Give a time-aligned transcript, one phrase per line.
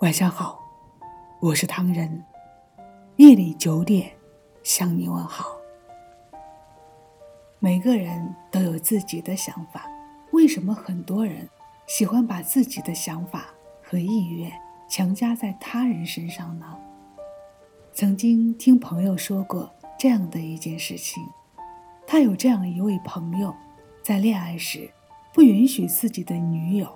[0.00, 0.60] 晚上好，
[1.40, 2.24] 我是唐人。
[3.16, 4.12] 夜里九点
[4.62, 5.56] 向你问好。
[7.58, 9.90] 每个人都有自己的想法，
[10.30, 11.48] 为什么很多人
[11.88, 13.46] 喜欢把自己的想法
[13.82, 14.52] 和意愿
[14.88, 16.78] 强加在他人身上呢？
[17.92, 19.68] 曾经听朋友说过
[19.98, 21.20] 这样的一件事情，
[22.06, 23.52] 他有这样一位朋友，
[24.00, 24.88] 在恋爱时
[25.34, 26.88] 不允许自己的女友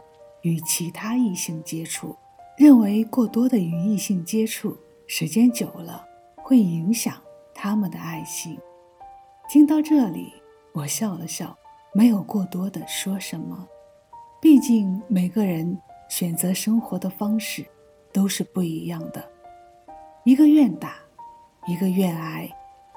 [0.43, 2.16] 与其他异性接触。
[2.57, 6.05] 认为过多的与异性接触，时间久了
[6.37, 7.15] 会影响
[7.55, 8.59] 他们的爱情。
[9.48, 10.33] 听到这里，
[10.73, 11.57] 我笑了笑，
[11.95, 13.66] 没有过多的说什么。
[14.41, 17.65] 毕竟每个人选择生活的方式
[18.12, 19.27] 都是不一样的。
[20.24, 20.96] 一个愿打，
[21.66, 22.48] 一个愿挨，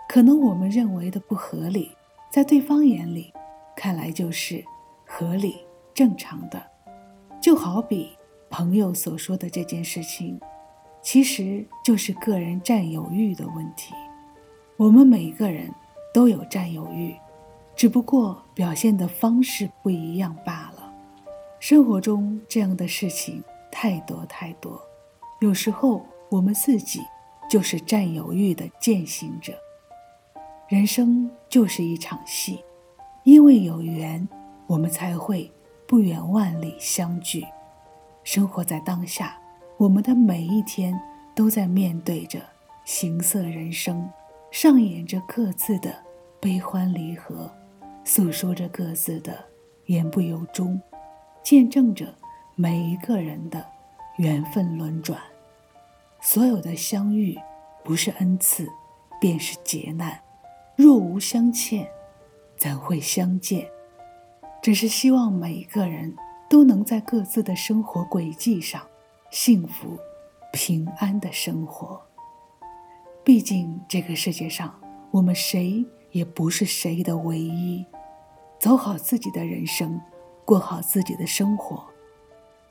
[0.10, 1.92] 可能我们认为的不合理，
[2.30, 3.34] 在对方眼里
[3.76, 4.64] 看来就是
[5.08, 6.62] 合理正常的。
[7.42, 8.18] 就好比。
[8.58, 10.40] 朋友所说的这件事情，
[11.02, 13.94] 其实就是个人占有欲的问题。
[14.78, 15.70] 我们每个人
[16.14, 17.14] 都有占有欲，
[17.76, 20.90] 只不过表现的方式不一样罢了。
[21.60, 24.82] 生活中这样的事情太多太多，
[25.42, 27.02] 有时候我们自己
[27.50, 29.52] 就是占有欲的践行者。
[30.70, 32.64] 人生就是一场戏，
[33.26, 34.26] 因为有缘，
[34.66, 35.52] 我们才会
[35.86, 37.46] 不远万里相聚。
[38.26, 39.40] 生活在当下，
[39.78, 41.00] 我们的每一天
[41.36, 42.42] 都在面对着
[42.84, 44.10] 行色人生，
[44.50, 45.96] 上演着各自的
[46.40, 47.50] 悲欢离合，
[48.04, 49.46] 诉说着各自的
[49.86, 50.82] 言不由衷，
[51.44, 52.12] 见证着
[52.56, 53.64] 每一个人的
[54.18, 55.22] 缘分轮转。
[56.20, 57.40] 所有的相遇，
[57.84, 58.68] 不是恩赐，
[59.22, 60.20] 便是劫难。
[60.76, 61.88] 若无相欠，
[62.58, 63.68] 怎会相见？
[64.64, 66.18] 只是希望每一个人。
[66.50, 68.82] 都能在各自的生活轨迹上
[69.32, 69.98] 幸福、
[70.52, 72.02] 平安的生活。
[73.24, 74.74] 毕竟这个世界上，
[75.12, 77.84] 我们谁也不是谁的唯一。
[78.60, 80.00] 走好自己的人生，
[80.46, 81.84] 过好自己的生活，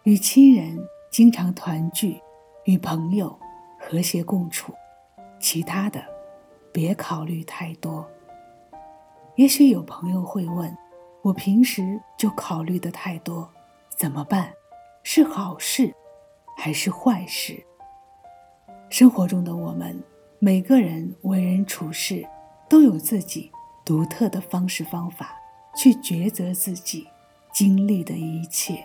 [0.05, 0.79] 与亲人
[1.11, 2.21] 经常团聚，
[2.65, 3.39] 与朋友
[3.79, 4.73] 和谐共处，
[5.39, 6.03] 其他的
[6.73, 8.09] 别考虑太多。
[9.37, 10.77] 也许有朋友会问：
[11.23, 13.49] 我平时就考虑的太多。
[13.97, 14.53] 怎么办？
[15.03, 15.95] 是好事
[16.57, 17.63] 还是坏事？
[18.91, 20.03] 生活中的我们，
[20.39, 22.27] 每个人为人处事
[22.69, 23.51] 都有自己
[23.85, 25.35] 独特的方式方法
[25.77, 27.07] 去抉择自己
[27.53, 28.83] 经历的一切。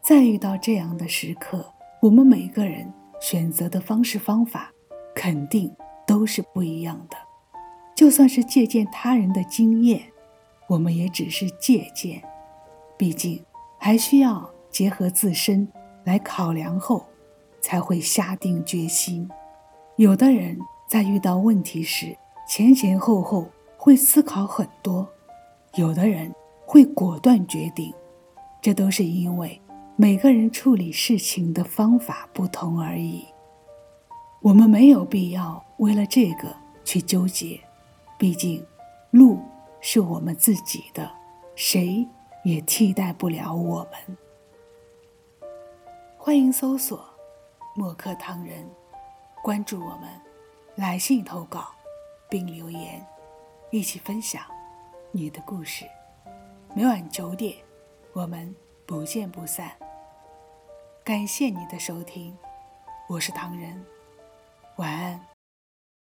[0.00, 4.72] 在遇到这样的时刻，我们每个人选择的方式方法
[5.14, 5.74] 肯定
[6.06, 7.16] 都是不一样的。
[7.94, 10.02] 就算是借鉴他人的经验，
[10.68, 12.22] 我们也只是借鉴，
[12.96, 13.44] 毕竟。
[13.82, 15.66] 还需要结合自身
[16.04, 17.06] 来考量后，
[17.62, 19.26] 才会下定决心。
[19.96, 22.14] 有的人在遇到问题时，
[22.46, 23.48] 前前后后
[23.78, 25.06] 会思考很多；
[25.76, 26.30] 有的人
[26.66, 27.92] 会果断决定，
[28.60, 29.58] 这都是因为
[29.96, 33.24] 每个人处理事情的方法不同而已。
[34.42, 36.54] 我们没有必要为了这个
[36.84, 37.58] 去纠结，
[38.18, 38.62] 毕竟
[39.10, 39.38] 路
[39.80, 41.10] 是我们自己的，
[41.54, 42.06] 谁？
[42.44, 44.16] 也替代不了我们。
[46.16, 47.04] 欢迎搜索
[47.74, 48.68] “墨客唐人”，
[49.42, 50.08] 关注我们，
[50.74, 51.74] 来信投稿
[52.28, 53.04] 并留言，
[53.70, 54.42] 一起分享
[55.12, 55.86] 你的故事。
[56.74, 57.56] 每晚九点，
[58.12, 58.54] 我们
[58.86, 59.70] 不见不散。
[61.02, 62.36] 感谢你的收听，
[63.08, 63.84] 我是唐人，
[64.76, 65.29] 晚安。